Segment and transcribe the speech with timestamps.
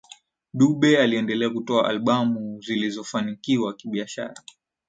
[0.53, 4.35] Dube aliendelea kutoa albamu zilizofanikiwa kibiashara